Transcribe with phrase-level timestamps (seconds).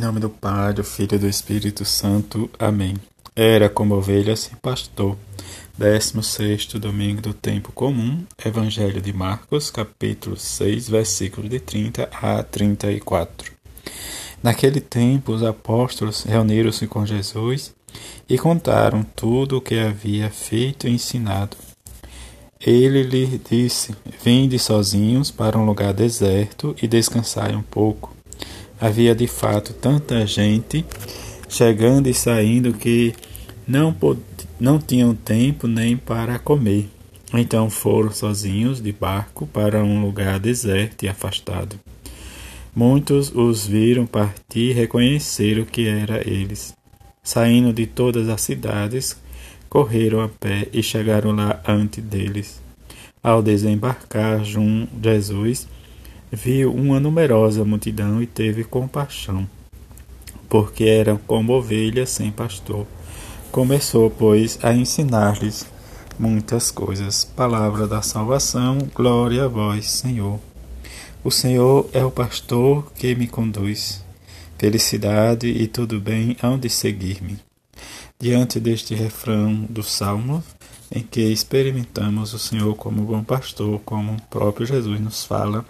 [0.00, 2.48] Em nome do Pai, do Filho e do Espírito Santo.
[2.58, 2.94] Amém.
[3.36, 5.14] Era como ovelha sem pastor.
[5.76, 8.24] 16 domingo do tempo comum.
[8.42, 13.52] Evangelho de Marcos, capítulo 6, versículos de 30 a 34.
[14.42, 17.74] Naquele tempo, os apóstolos reuniram-se com Jesus
[18.26, 21.58] e contaram tudo o que havia feito e ensinado.
[22.58, 23.94] Ele lhe disse:
[24.24, 28.18] Vinde sozinhos para um lugar deserto e descansai um pouco.
[28.80, 30.84] Havia de fato tanta gente
[31.48, 33.14] chegando e saindo que
[33.66, 33.94] não,
[34.58, 36.88] não tinham tempo nem para comer.
[37.34, 41.78] Então foram sozinhos de barco para um lugar deserto e afastado.
[42.74, 46.72] Muitos os viram partir e reconheceram que era eles.
[47.22, 49.16] Saindo de todas as cidades,
[49.68, 52.60] correram a pé e chegaram lá ante deles.
[53.22, 55.68] Ao desembarcar junto Jesus,
[56.30, 59.48] viu uma numerosa multidão e teve compaixão,
[60.48, 62.86] porque eram como ovelhas sem pastor.
[63.50, 65.66] Começou, pois, a ensinar-lhes
[66.18, 67.24] muitas coisas.
[67.24, 70.38] Palavra da salvação, glória a vós, Senhor.
[71.24, 74.04] O Senhor é o pastor que me conduz.
[74.56, 77.38] Felicidade e tudo bem hão de seguir-me.
[78.18, 80.44] Diante deste refrão do Salmo,
[80.92, 85.64] em que experimentamos o Senhor como bom pastor, como o próprio Jesus nos fala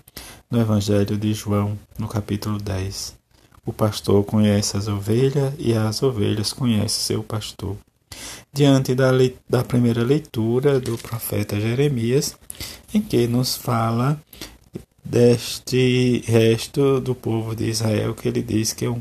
[0.51, 3.17] no Evangelho de João, no capítulo 10.
[3.65, 7.77] O pastor conhece as ovelhas e as ovelhas conhecem seu pastor.
[8.53, 9.11] Diante da,
[9.48, 12.37] da primeira leitura do profeta Jeremias,
[12.92, 14.20] em que nos fala
[15.05, 19.01] deste resto do povo de Israel, que ele diz que é um,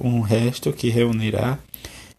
[0.00, 1.58] um resto que reunirá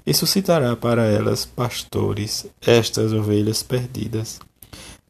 [0.06, 4.42] e suscitará para elas pastores, estas ovelhas perdidas.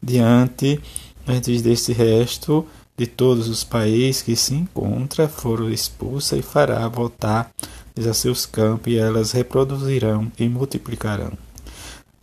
[0.02, 0.80] Diante
[1.27, 7.51] antes deste resto de todos os países que se encontra, foram expulsas e fará voltar
[7.97, 11.31] a seus campos, e elas reproduzirão e multiplicarão.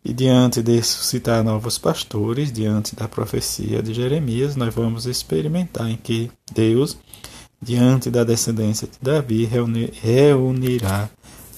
[0.04, 5.96] E diante de suscitar novos pastores, diante da profecia de Jeremias, nós vamos experimentar em
[5.96, 6.96] que Deus,
[7.60, 9.48] diante da descendência de Davi,
[10.02, 11.08] reunirá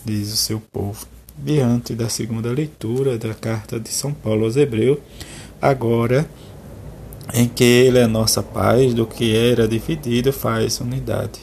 [0.06, 1.04] diz o seu povo.
[1.36, 4.98] Diante da segunda leitura da carta de São Paulo aos Hebreus,
[5.60, 6.26] agora
[7.32, 11.40] em que ele é nossa paz, do que era dividido faz unidade.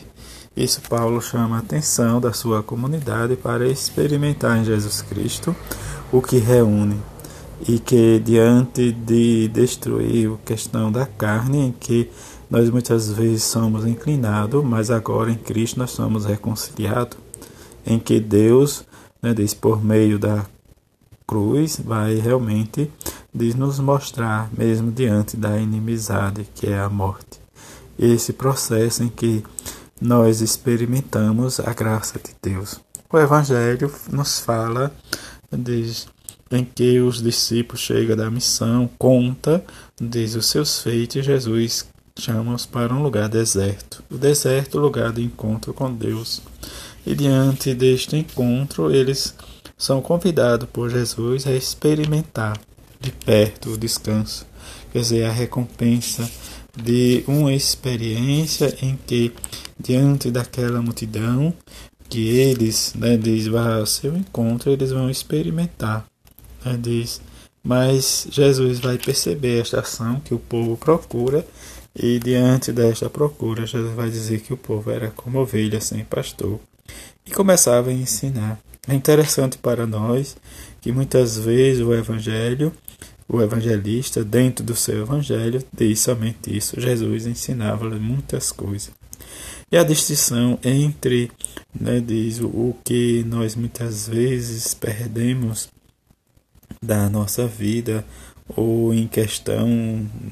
[0.55, 5.55] Isso Paulo chama a atenção da sua comunidade para experimentar em Jesus Cristo
[6.11, 6.99] o que reúne
[7.67, 12.09] e que diante de destruir a questão da carne em que
[12.49, 17.17] nós muitas vezes somos inclinados, mas agora em Cristo nós somos reconciliados
[17.85, 18.85] em que Deus,
[19.21, 20.45] né, diz, por meio da
[21.25, 22.91] cruz, vai realmente
[23.33, 27.41] diz, nos mostrar, mesmo diante da inimizade que é a morte.
[27.97, 29.43] Esse processo em que
[30.01, 32.79] nós experimentamos a graça de Deus.
[33.11, 34.91] O Evangelho nos fala
[35.51, 36.07] diz,
[36.51, 39.63] em que os discípulos chegam da missão, conta,
[39.99, 41.85] diz os seus feitos, e Jesus
[42.17, 44.03] chama-os para um lugar deserto.
[44.09, 46.41] O deserto, lugar de encontro com Deus.
[47.05, 49.33] E diante deste encontro, eles
[49.77, 52.57] são convidados por Jesus a experimentar
[53.03, 54.47] de perto o descanso,
[54.91, 56.27] quer dizer, a recompensa
[56.75, 59.33] de uma experiência em que,
[59.77, 61.53] diante daquela multidão,
[62.09, 66.05] que eles, né, diz, ao seu encontro, eles vão experimentar,
[66.63, 67.21] né, diz,
[67.61, 71.45] mas Jesus vai perceber esta ação que o povo procura
[71.95, 76.59] e diante desta procura, Jesus vai dizer que o povo era como ovelha sem pastor
[77.25, 78.59] e começava a ensinar.
[78.87, 80.35] É interessante para nós
[80.81, 82.73] que muitas vezes o evangelho,
[83.33, 86.79] o evangelista, dentro do seu evangelho, diz somente isso.
[86.79, 88.91] Jesus ensinava muitas coisas.
[89.71, 91.31] E a distinção entre,
[91.73, 95.67] né, diz o que nós muitas vezes perdemos
[96.79, 98.05] da nossa vida,
[98.55, 99.67] ou em questão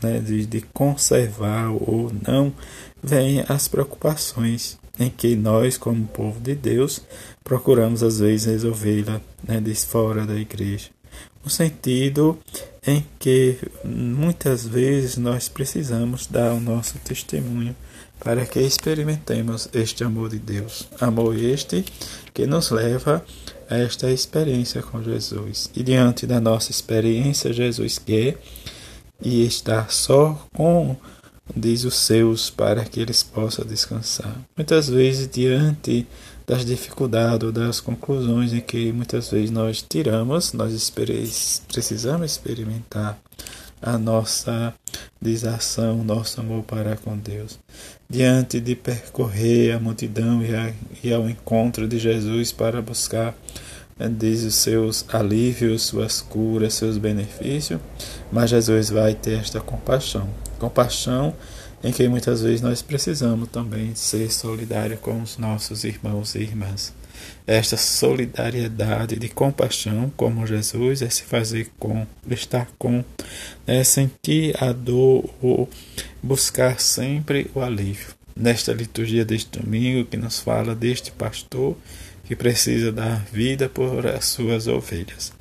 [0.04, 2.54] né, de, de conservar ou não,
[3.02, 7.02] vem as preocupações em que nós, como povo de Deus,
[7.44, 10.90] procuramos às vezes resolvê-la né, de fora da igreja.
[11.44, 12.38] No sentido
[12.86, 17.76] em que muitas vezes nós precisamos dar o nosso testemunho
[18.20, 20.88] para que experimentemos este amor de Deus.
[21.00, 21.84] Amor este
[22.34, 23.26] que nos leva
[23.70, 25.70] a esta experiência com Jesus.
[25.76, 28.38] E diante da nossa experiência, Jesus quer
[29.22, 30.96] e está só com
[31.56, 34.34] diz os seus para que eles possam descansar.
[34.56, 36.08] Muitas vezes, diante
[36.52, 40.92] das dificuldades ou das conclusões em que muitas vezes nós tiramos, nós
[41.70, 43.18] precisamos experimentar
[43.82, 44.74] a nossa
[45.22, 47.58] desação, nosso amor para com Deus.
[48.10, 53.34] Diante de percorrer a multidão e, a, e ao encontro de Jesus para buscar
[53.98, 57.80] eh, diz os seus alívios, suas curas, seus benefícios,
[58.30, 60.28] mas Jesus vai ter esta compaixão.
[60.60, 61.34] Compaixão
[61.84, 66.94] em que muitas vezes nós precisamos também ser solidários com os nossos irmãos e irmãs.
[67.46, 73.04] Esta solidariedade de compaixão, como Jesus, é se fazer com, estar com,
[73.68, 75.70] é sentir a dor ou
[76.22, 78.08] buscar sempre o alívio.
[78.36, 81.76] Nesta liturgia deste domingo, que nos fala deste pastor
[82.26, 85.34] que precisa dar vida por as suas ovelhas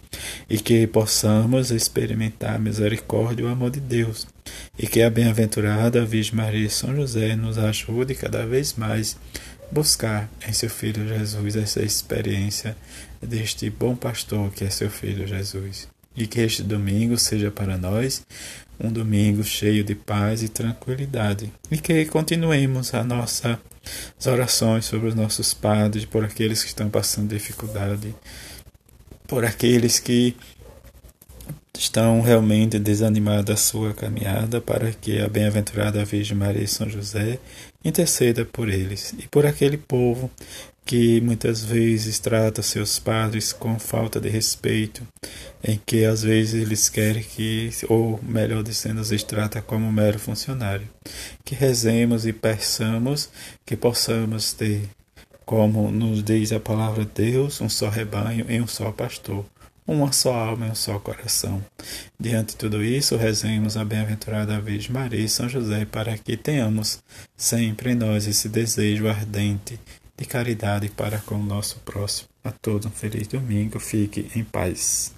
[0.49, 4.27] e que possamos experimentar a misericórdia e o amor de Deus,
[4.79, 9.17] e que a bem-aventurada Virgem Maria e São José nos ajude cada vez mais
[9.71, 12.77] buscar em seu Filho Jesus essa experiência
[13.23, 15.89] deste bom pastor que é seu Filho Jesus.
[16.17, 18.23] E que este domingo seja para nós
[18.79, 21.53] um domingo cheio de paz e tranquilidade.
[21.71, 23.61] E que continuemos a nossa
[24.19, 28.15] as orações sobre os nossos padres, por aqueles que estão passando dificuldade,
[29.27, 30.37] por aqueles que
[31.81, 37.39] estão realmente desanimados da sua caminhada, para que a bem-aventurada Virgem Maria e São José
[37.83, 40.31] interceda por eles e por aquele povo
[40.85, 45.03] que muitas vezes trata seus padres com falta de respeito,
[45.65, 50.87] em que às vezes eles querem que, ou melhor dizendo, os trata como mero funcionário.
[51.45, 53.31] Que rezemos e peçamos
[53.65, 54.83] que possamos ter
[55.47, 59.45] como nos diz a palavra de Deus, um só rebanho e um só pastor,
[59.91, 61.65] uma só alma e um só coração.
[62.19, 67.03] Diante de tudo isso, rezemos a bem-aventurada Virgem Maria e São José para que tenhamos
[67.37, 69.81] sempre em nós esse desejo ardente
[70.17, 72.29] de caridade para com o nosso próximo.
[72.45, 75.13] A todos um feliz domingo, fique em paz.